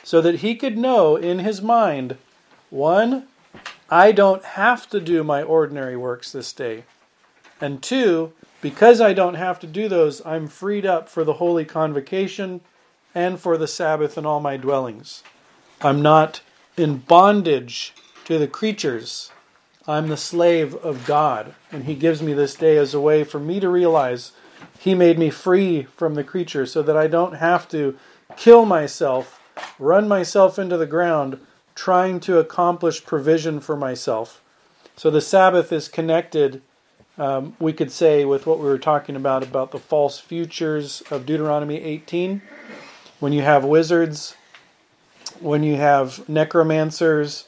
so 0.04 0.22
that 0.22 0.36
he 0.36 0.56
could 0.56 0.78
know 0.78 1.16
in 1.16 1.40
his 1.40 1.62
mind 1.62 2.18
one, 2.70 3.28
I 3.90 4.12
don't 4.12 4.44
have 4.44 4.88
to 4.90 5.00
do 5.00 5.24
my 5.24 5.42
ordinary 5.42 5.98
works 5.98 6.32
this 6.32 6.54
day. 6.54 6.84
And 7.60 7.82
two, 7.82 8.34
because 8.62 9.02
I 9.02 9.14
don't 9.14 9.36
have 9.36 9.60
to 9.62 9.68
do 9.68 9.90
those, 9.90 10.24
I'm 10.26 10.48
freed 10.48 10.86
up 10.86 11.10
for 11.10 11.24
the 11.24 11.34
holy 11.34 11.66
convocation 11.66 12.62
and 13.16 13.40
for 13.40 13.58
the 13.58 13.68
Sabbath 13.68 14.18
in 14.18 14.26
all 14.26 14.40
my 14.40 14.58
dwellings. 14.58 15.24
I'm 15.82 16.02
not 16.02 16.42
in 16.78 16.98
bondage 16.98 17.94
to 18.26 18.38
the 18.38 18.48
creatures. 18.48 19.32
I'm 19.90 20.08
the 20.08 20.18
slave 20.18 20.76
of 20.76 21.06
God. 21.06 21.56
And 21.72 21.86
He 21.86 21.96
gives 21.96 22.22
me 22.22 22.34
this 22.34 22.56
day 22.56 22.78
as 22.78 22.94
a 22.94 23.02
way 23.02 23.24
for 23.24 23.40
me 23.40 23.60
to 23.60 23.70
realize 23.70 24.32
He 24.80 24.96
made 24.96 25.18
me 25.20 25.30
free 25.30 25.84
from 25.84 26.16
the 26.16 26.24
creature 26.24 26.66
so 26.66 26.82
that 26.84 26.96
I 26.96 27.08
don't 27.08 27.36
have 27.36 27.68
to 27.70 27.98
kill 28.38 28.66
myself 28.66 29.36
run 29.80 30.08
myself 30.08 30.58
into 30.60 30.78
the 30.78 30.86
ground 30.86 31.40
trying 31.76 32.20
to 32.22 32.40
accomplish 32.40 33.06
provision 33.06 33.60
for 33.60 33.76
myself. 33.76 34.42
So 34.96 35.10
the 35.10 35.22
Sabbath 35.22 35.72
is 35.72 35.88
connected 35.88 36.62
Um, 37.18 37.56
we 37.60 37.74
could 37.74 37.92
say, 37.92 38.24
with 38.24 38.48
what 38.48 38.60
we 38.60 38.66
were 38.66 38.78
talking 38.80 39.18
about, 39.18 39.44
about 39.44 39.72
the 39.72 39.80
false 39.80 40.20
futures 40.20 41.04
of 41.12 41.26
Deuteronomy 41.26 41.82
18, 41.82 42.42
when 43.20 43.34
you 43.34 43.42
have 43.42 43.66
wizards, 43.66 44.36
when 45.42 45.62
you 45.62 45.76
have 45.76 46.30
necromancers, 46.30 47.44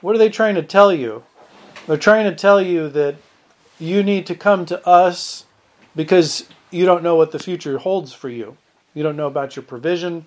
what 0.00 0.14
are 0.14 0.18
they 0.18 0.30
trying 0.30 0.54
to 0.54 0.62
tell 0.62 0.90
you? 0.90 1.22
They're 1.86 1.96
trying 1.96 2.24
to 2.24 2.36
tell 2.36 2.60
you 2.60 2.88
that 2.90 3.16
you 3.78 4.02
need 4.02 4.26
to 4.26 4.34
come 4.34 4.66
to 4.66 4.86
us 4.86 5.44
because 5.96 6.48
you 6.70 6.84
don't 6.86 7.02
know 7.02 7.16
what 7.16 7.32
the 7.32 7.38
future 7.38 7.78
holds 7.78 8.12
for 8.12 8.28
you. 8.28 8.56
You 8.94 9.02
don't 9.02 9.16
know 9.16 9.26
about 9.26 9.56
your 9.56 9.62
provision. 9.62 10.26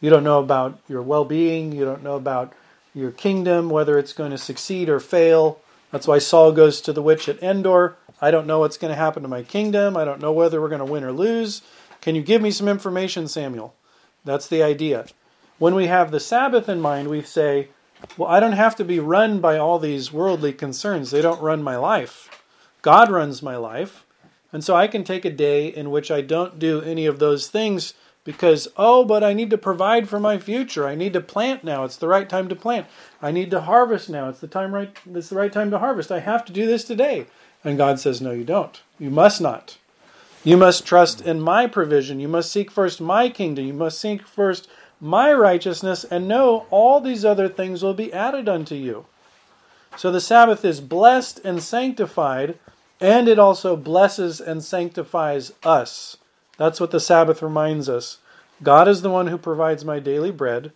You 0.00 0.10
don't 0.10 0.24
know 0.24 0.38
about 0.38 0.78
your 0.88 1.02
well 1.02 1.24
being. 1.24 1.72
You 1.72 1.84
don't 1.84 2.02
know 2.02 2.16
about 2.16 2.52
your 2.94 3.10
kingdom, 3.10 3.70
whether 3.70 3.98
it's 3.98 4.12
going 4.12 4.30
to 4.30 4.38
succeed 4.38 4.88
or 4.88 5.00
fail. 5.00 5.60
That's 5.90 6.06
why 6.06 6.18
Saul 6.18 6.52
goes 6.52 6.80
to 6.82 6.92
the 6.92 7.02
witch 7.02 7.28
at 7.28 7.42
Endor. 7.42 7.96
I 8.20 8.30
don't 8.30 8.46
know 8.46 8.60
what's 8.60 8.78
going 8.78 8.92
to 8.92 8.98
happen 8.98 9.22
to 9.22 9.28
my 9.28 9.42
kingdom. 9.42 9.96
I 9.96 10.04
don't 10.04 10.20
know 10.20 10.32
whether 10.32 10.60
we're 10.60 10.68
going 10.68 10.84
to 10.84 10.90
win 10.90 11.04
or 11.04 11.12
lose. 11.12 11.62
Can 12.00 12.14
you 12.14 12.22
give 12.22 12.40
me 12.40 12.50
some 12.50 12.68
information, 12.68 13.28
Samuel? 13.28 13.74
That's 14.24 14.46
the 14.46 14.62
idea. 14.62 15.06
When 15.58 15.74
we 15.74 15.86
have 15.86 16.10
the 16.10 16.20
Sabbath 16.20 16.68
in 16.68 16.80
mind, 16.80 17.08
we 17.08 17.22
say, 17.22 17.68
well, 18.16 18.28
I 18.28 18.40
don't 18.40 18.52
have 18.52 18.76
to 18.76 18.84
be 18.84 19.00
run 19.00 19.40
by 19.40 19.58
all 19.58 19.78
these 19.78 20.12
worldly 20.12 20.52
concerns. 20.52 21.10
They 21.10 21.22
don't 21.22 21.40
run 21.40 21.62
my 21.62 21.76
life. 21.76 22.42
God 22.82 23.10
runs 23.10 23.42
my 23.42 23.56
life. 23.56 24.04
And 24.52 24.62
so 24.62 24.74
I 24.74 24.86
can 24.86 25.04
take 25.04 25.24
a 25.24 25.30
day 25.30 25.68
in 25.68 25.90
which 25.90 26.10
I 26.10 26.20
don't 26.20 26.58
do 26.58 26.82
any 26.82 27.06
of 27.06 27.18
those 27.18 27.48
things 27.48 27.94
because, 28.24 28.68
oh, 28.76 29.04
but 29.04 29.24
I 29.24 29.32
need 29.32 29.50
to 29.50 29.58
provide 29.58 30.08
for 30.08 30.20
my 30.20 30.38
future. 30.38 30.86
I 30.86 30.94
need 30.94 31.12
to 31.14 31.20
plant 31.20 31.64
now. 31.64 31.84
It's 31.84 31.96
the 31.96 32.08
right 32.08 32.28
time 32.28 32.48
to 32.48 32.56
plant. 32.56 32.86
I 33.20 33.32
need 33.32 33.50
to 33.50 33.62
harvest 33.62 34.10
now. 34.10 34.28
It's 34.28 34.40
the 34.40 34.46
time 34.46 34.74
right 34.74 34.96
it's 35.14 35.30
the 35.30 35.36
right 35.36 35.52
time 35.52 35.70
to 35.70 35.78
harvest. 35.78 36.12
I 36.12 36.20
have 36.20 36.44
to 36.44 36.52
do 36.52 36.66
this 36.66 36.84
today. 36.84 37.26
And 37.64 37.78
God 37.78 37.98
says, 37.98 38.20
No, 38.20 38.32
you 38.32 38.44
don't. 38.44 38.80
You 38.98 39.10
must 39.10 39.40
not. 39.40 39.78
You 40.44 40.56
must 40.56 40.84
trust 40.84 41.20
in 41.20 41.40
my 41.40 41.66
provision. 41.66 42.20
You 42.20 42.28
must 42.28 42.50
seek 42.50 42.70
first 42.70 43.00
my 43.00 43.28
kingdom. 43.28 43.64
You 43.64 43.74
must 43.74 44.00
seek 44.00 44.26
first 44.26 44.68
my 45.02 45.32
righteousness, 45.32 46.04
and 46.04 46.28
know 46.28 46.64
all 46.70 47.00
these 47.00 47.24
other 47.24 47.48
things 47.48 47.82
will 47.82 47.92
be 47.92 48.12
added 48.12 48.48
unto 48.48 48.76
you. 48.76 49.04
So 49.96 50.12
the 50.12 50.20
Sabbath 50.20 50.64
is 50.64 50.80
blessed 50.80 51.40
and 51.44 51.60
sanctified, 51.60 52.56
and 53.00 53.26
it 53.26 53.36
also 53.36 53.74
blesses 53.74 54.40
and 54.40 54.62
sanctifies 54.62 55.52
us. 55.64 56.18
That's 56.56 56.80
what 56.80 56.92
the 56.92 57.00
Sabbath 57.00 57.42
reminds 57.42 57.88
us. 57.88 58.18
God 58.62 58.86
is 58.86 59.02
the 59.02 59.10
one 59.10 59.26
who 59.26 59.38
provides 59.38 59.84
my 59.84 59.98
daily 59.98 60.30
bread. 60.30 60.70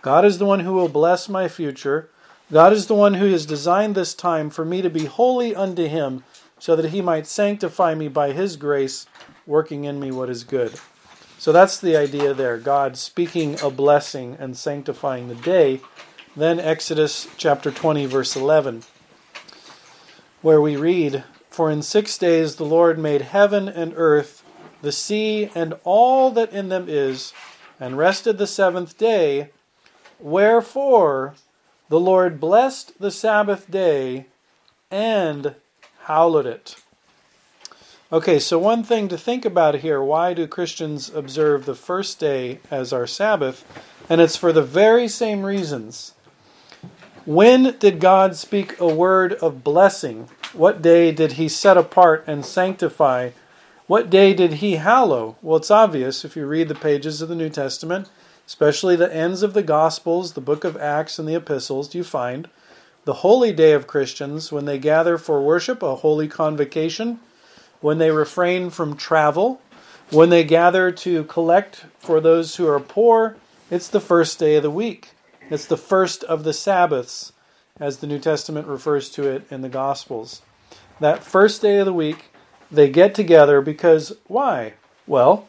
God 0.00 0.24
is 0.24 0.38
the 0.38 0.46
one 0.46 0.60
who 0.60 0.72
will 0.72 0.88
bless 0.88 1.28
my 1.28 1.46
future. 1.46 2.08
God 2.50 2.72
is 2.72 2.86
the 2.86 2.94
one 2.94 3.14
who 3.14 3.30
has 3.30 3.44
designed 3.44 3.94
this 3.94 4.14
time 4.14 4.48
for 4.48 4.64
me 4.64 4.80
to 4.80 4.88
be 4.88 5.04
holy 5.04 5.54
unto 5.54 5.86
Him, 5.86 6.24
so 6.58 6.74
that 6.74 6.88
He 6.88 7.02
might 7.02 7.26
sanctify 7.26 7.94
me 7.94 8.08
by 8.08 8.32
His 8.32 8.56
grace, 8.56 9.04
working 9.46 9.84
in 9.84 10.00
me 10.00 10.10
what 10.10 10.30
is 10.30 10.42
good. 10.42 10.80
So 11.38 11.52
that's 11.52 11.78
the 11.78 11.96
idea 11.96 12.34
there 12.34 12.58
God 12.58 12.96
speaking 12.96 13.60
a 13.62 13.70
blessing 13.70 14.36
and 14.40 14.56
sanctifying 14.56 15.28
the 15.28 15.36
day. 15.36 15.80
Then 16.36 16.58
Exodus 16.58 17.28
chapter 17.36 17.70
20, 17.70 18.06
verse 18.06 18.34
11, 18.34 18.82
where 20.42 20.60
we 20.60 20.74
read, 20.74 21.22
For 21.48 21.70
in 21.70 21.82
six 21.82 22.18
days 22.18 22.56
the 22.56 22.64
Lord 22.64 22.98
made 22.98 23.22
heaven 23.22 23.68
and 23.68 23.92
earth, 23.96 24.42
the 24.82 24.90
sea, 24.90 25.50
and 25.54 25.74
all 25.84 26.32
that 26.32 26.52
in 26.52 26.70
them 26.70 26.86
is, 26.88 27.32
and 27.78 27.96
rested 27.96 28.38
the 28.38 28.46
seventh 28.46 28.98
day. 28.98 29.50
Wherefore 30.18 31.34
the 31.88 32.00
Lord 32.00 32.40
blessed 32.40 32.98
the 32.98 33.12
Sabbath 33.12 33.70
day 33.70 34.26
and 34.90 35.54
hallowed 36.02 36.46
it. 36.46 36.74
Okay, 38.10 38.38
so 38.38 38.58
one 38.58 38.84
thing 38.84 39.08
to 39.08 39.18
think 39.18 39.44
about 39.44 39.74
here 39.80 40.02
why 40.02 40.32
do 40.32 40.46
Christians 40.46 41.10
observe 41.10 41.66
the 41.66 41.74
first 41.74 42.18
day 42.18 42.58
as 42.70 42.90
our 42.90 43.06
Sabbath? 43.06 43.66
And 44.08 44.18
it's 44.18 44.34
for 44.34 44.50
the 44.50 44.62
very 44.62 45.08
same 45.08 45.44
reasons. 45.44 46.14
When 47.26 47.76
did 47.78 48.00
God 48.00 48.34
speak 48.34 48.80
a 48.80 48.88
word 48.88 49.34
of 49.34 49.62
blessing? 49.62 50.30
What 50.54 50.80
day 50.80 51.12
did 51.12 51.32
he 51.32 51.50
set 51.50 51.76
apart 51.76 52.24
and 52.26 52.46
sanctify? 52.46 53.32
What 53.86 54.08
day 54.08 54.32
did 54.32 54.54
he 54.54 54.76
hallow? 54.76 55.36
Well, 55.42 55.58
it's 55.58 55.70
obvious 55.70 56.24
if 56.24 56.34
you 56.34 56.46
read 56.46 56.68
the 56.68 56.74
pages 56.74 57.20
of 57.20 57.28
the 57.28 57.34
New 57.34 57.50
Testament, 57.50 58.08
especially 58.46 58.96
the 58.96 59.14
ends 59.14 59.42
of 59.42 59.52
the 59.52 59.62
Gospels, 59.62 60.32
the 60.32 60.40
book 60.40 60.64
of 60.64 60.78
Acts, 60.78 61.18
and 61.18 61.28
the 61.28 61.34
epistles, 61.34 61.94
you 61.94 62.04
find 62.04 62.48
the 63.04 63.20
holy 63.20 63.52
day 63.52 63.72
of 63.72 63.86
Christians 63.86 64.50
when 64.50 64.64
they 64.64 64.78
gather 64.78 65.18
for 65.18 65.42
worship, 65.42 65.82
a 65.82 65.96
holy 65.96 66.26
convocation 66.26 67.20
when 67.80 67.98
they 67.98 68.10
refrain 68.10 68.70
from 68.70 68.96
travel, 68.96 69.60
when 70.10 70.30
they 70.30 70.44
gather 70.44 70.90
to 70.90 71.24
collect 71.24 71.84
for 71.98 72.20
those 72.20 72.56
who 72.56 72.66
are 72.66 72.80
poor, 72.80 73.36
it's 73.70 73.88
the 73.88 74.00
first 74.00 74.38
day 74.38 74.56
of 74.56 74.62
the 74.62 74.70
week. 74.70 75.10
It's 75.50 75.66
the 75.66 75.76
first 75.76 76.24
of 76.24 76.44
the 76.44 76.52
Sabbaths, 76.52 77.32
as 77.78 77.98
the 77.98 78.06
New 78.06 78.18
Testament 78.18 78.66
refers 78.66 79.08
to 79.10 79.28
it 79.28 79.46
in 79.50 79.60
the 79.60 79.68
Gospels. 79.68 80.42
That 81.00 81.22
first 81.22 81.62
day 81.62 81.78
of 81.78 81.86
the 81.86 81.92
week, 81.92 82.30
they 82.70 82.90
get 82.90 83.14
together 83.14 83.60
because 83.60 84.16
why? 84.26 84.74
Well, 85.06 85.46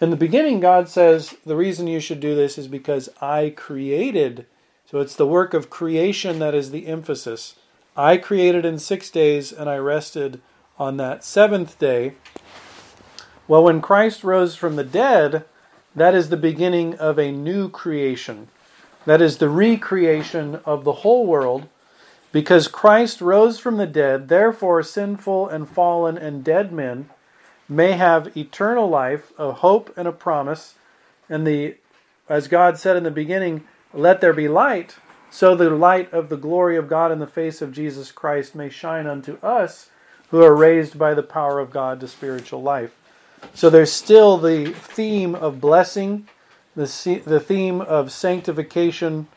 in 0.00 0.10
the 0.10 0.16
beginning, 0.16 0.60
God 0.60 0.88
says 0.88 1.34
the 1.44 1.56
reason 1.56 1.86
you 1.86 2.00
should 2.00 2.20
do 2.20 2.34
this 2.34 2.58
is 2.58 2.68
because 2.68 3.08
I 3.20 3.52
created. 3.56 4.46
So 4.90 5.00
it's 5.00 5.16
the 5.16 5.26
work 5.26 5.54
of 5.54 5.70
creation 5.70 6.38
that 6.38 6.54
is 6.54 6.70
the 6.70 6.86
emphasis. 6.86 7.56
I 7.96 8.18
created 8.18 8.64
in 8.64 8.78
six 8.78 9.10
days 9.10 9.52
and 9.52 9.70
I 9.70 9.76
rested 9.78 10.40
on 10.78 10.96
that 10.96 11.24
seventh 11.24 11.78
day. 11.78 12.14
Well, 13.48 13.64
when 13.64 13.80
Christ 13.80 14.24
rose 14.24 14.56
from 14.56 14.76
the 14.76 14.84
dead, 14.84 15.44
that 15.94 16.14
is 16.14 16.28
the 16.28 16.36
beginning 16.36 16.94
of 16.96 17.18
a 17.18 17.30
new 17.30 17.68
creation. 17.68 18.48
That 19.06 19.22
is 19.22 19.38
the 19.38 19.48
recreation 19.48 20.60
of 20.64 20.84
the 20.84 20.92
whole 20.92 21.26
world. 21.26 21.68
Because 22.32 22.68
Christ 22.68 23.20
rose 23.20 23.58
from 23.58 23.76
the 23.76 23.86
dead, 23.86 24.28
therefore, 24.28 24.82
sinful 24.82 25.48
and 25.48 25.68
fallen 25.68 26.18
and 26.18 26.44
dead 26.44 26.72
men 26.72 27.08
may 27.68 27.92
have 27.92 28.36
eternal 28.36 28.88
life, 28.88 29.32
a 29.38 29.52
hope 29.52 29.96
and 29.96 30.06
a 30.06 30.12
promise. 30.12 30.74
And 31.28 31.46
the, 31.46 31.76
as 32.28 32.48
God 32.48 32.78
said 32.78 32.96
in 32.96 33.04
the 33.04 33.10
beginning, 33.10 33.64
let 33.94 34.20
there 34.20 34.34
be 34.34 34.48
light, 34.48 34.96
so 35.30 35.54
the 35.54 35.70
light 35.70 36.12
of 36.12 36.28
the 36.28 36.36
glory 36.36 36.76
of 36.76 36.88
God 36.88 37.10
in 37.10 37.18
the 37.18 37.26
face 37.26 37.62
of 37.62 37.72
Jesus 37.72 38.12
Christ 38.12 38.54
may 38.54 38.68
shine 38.68 39.06
unto 39.06 39.38
us 39.38 39.88
who 40.30 40.42
are 40.42 40.54
raised 40.54 40.98
by 40.98 41.14
the 41.14 41.22
power 41.22 41.58
of 41.60 41.70
God 41.70 42.00
to 42.00 42.08
spiritual 42.08 42.62
life. 42.62 42.94
So 43.54 43.70
there's 43.70 43.92
still 43.92 44.38
the 44.38 44.72
theme 44.72 45.34
of 45.34 45.60
blessing, 45.60 46.28
the, 46.74 47.22
the 47.24 47.40
theme 47.40 47.80
of 47.80 48.12
sanctification, 48.12 49.28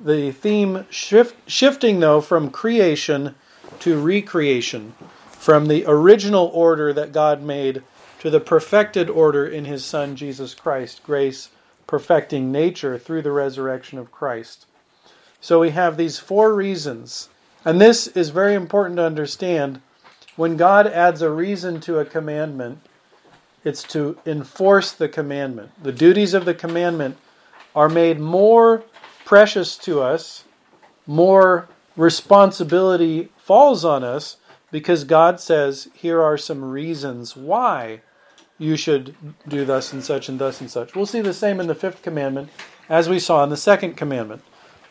the 0.00 0.32
theme 0.32 0.86
shift, 0.90 1.50
shifting, 1.50 2.00
though, 2.00 2.20
from 2.20 2.50
creation 2.50 3.34
to 3.80 4.00
recreation, 4.00 4.94
from 5.30 5.66
the 5.66 5.84
original 5.86 6.46
order 6.52 6.92
that 6.92 7.12
God 7.12 7.42
made 7.42 7.82
to 8.20 8.30
the 8.30 8.40
perfected 8.40 9.08
order 9.08 9.46
in 9.46 9.64
His 9.64 9.84
Son 9.84 10.16
Jesus 10.16 10.54
Christ, 10.54 11.02
grace 11.02 11.50
perfecting 11.86 12.52
nature 12.52 12.98
through 12.98 13.22
the 13.22 13.32
resurrection 13.32 13.98
of 13.98 14.12
Christ. 14.12 14.66
So 15.40 15.60
we 15.60 15.70
have 15.70 15.96
these 15.96 16.18
four 16.18 16.54
reasons, 16.54 17.28
and 17.64 17.80
this 17.80 18.08
is 18.08 18.30
very 18.30 18.54
important 18.54 18.96
to 18.96 19.04
understand 19.04 19.80
when 20.38 20.56
God 20.56 20.86
adds 20.86 21.20
a 21.20 21.30
reason 21.30 21.80
to 21.80 21.98
a 21.98 22.04
commandment, 22.04 22.78
it's 23.64 23.82
to 23.82 24.16
enforce 24.24 24.92
the 24.92 25.08
commandment. 25.08 25.72
The 25.82 25.90
duties 25.90 26.32
of 26.32 26.44
the 26.44 26.54
commandment 26.54 27.16
are 27.74 27.88
made 27.88 28.20
more 28.20 28.84
precious 29.24 29.76
to 29.78 30.00
us, 30.00 30.44
more 31.08 31.68
responsibility 31.96 33.30
falls 33.36 33.84
on 33.84 34.04
us 34.04 34.36
because 34.70 35.02
God 35.02 35.40
says, 35.40 35.88
here 35.92 36.22
are 36.22 36.38
some 36.38 36.64
reasons 36.64 37.36
why 37.36 38.02
you 38.58 38.76
should 38.76 39.16
do 39.48 39.64
thus 39.64 39.92
and 39.92 40.04
such 40.04 40.28
and 40.28 40.38
thus 40.38 40.60
and 40.60 40.70
such. 40.70 40.94
We'll 40.94 41.06
see 41.06 41.20
the 41.20 41.34
same 41.34 41.58
in 41.58 41.66
the 41.66 41.74
fifth 41.74 42.00
commandment 42.02 42.50
as 42.88 43.08
we 43.08 43.18
saw 43.18 43.42
in 43.42 43.50
the 43.50 43.56
second 43.56 43.96
commandment. 43.96 44.42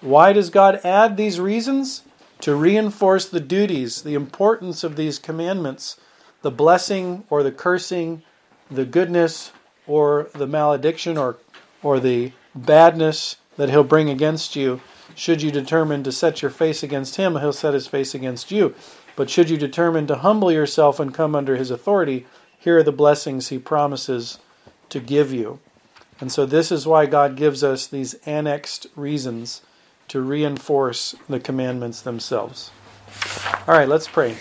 Why 0.01 0.33
does 0.33 0.49
God 0.49 0.81
add 0.83 1.15
these 1.15 1.39
reasons? 1.39 2.03
To 2.41 2.55
reinforce 2.55 3.27
the 3.27 3.39
duties, 3.39 4.01
the 4.01 4.13
importance 4.13 4.83
of 4.83 4.95
these 4.95 5.19
commandments, 5.19 5.97
the 6.41 6.51
blessing 6.51 7.23
or 7.29 7.43
the 7.43 7.51
cursing, 7.51 8.21
the 8.69 8.85
goodness 8.85 9.51
or 9.87 10.29
the 10.33 10.47
malediction 10.47 11.17
or, 11.17 11.37
or 11.81 11.99
the 11.99 12.31
badness 12.53 13.37
that 13.55 13.69
he'll 13.69 13.83
bring 13.83 14.09
against 14.09 14.55
you. 14.55 14.81
Should 15.15 15.41
you 15.41 15.51
determine 15.51 16.03
to 16.03 16.11
set 16.11 16.41
your 16.41 16.51
face 16.51 16.83
against 16.83 17.15
him, 17.15 17.37
he'll 17.37 17.53
set 17.53 17.73
his 17.73 17.87
face 17.87 18.13
against 18.13 18.51
you. 18.51 18.75
But 19.15 19.29
should 19.29 19.49
you 19.49 19.57
determine 19.57 20.05
to 20.07 20.17
humble 20.17 20.51
yourself 20.51 20.99
and 20.99 21.13
come 21.13 21.33
under 21.33 21.55
his 21.55 21.71
authority, 21.71 22.27
here 22.59 22.77
are 22.77 22.83
the 22.83 22.91
blessings 22.91 23.47
he 23.47 23.57
promises 23.57 24.37
to 24.89 24.99
give 24.99 25.33
you. 25.33 25.59
And 26.19 26.31
so, 26.31 26.45
this 26.45 26.71
is 26.71 26.87
why 26.87 27.05
God 27.05 27.35
gives 27.35 27.63
us 27.63 27.87
these 27.87 28.15
annexed 28.25 28.87
reasons 28.95 29.61
to 30.09 30.21
reinforce 30.21 31.15
the 31.27 31.39
commandments 31.39 32.01
themselves. 32.01 32.71
All 33.67 33.75
right, 33.75 33.87
let's 33.87 34.07
pray. 34.07 34.37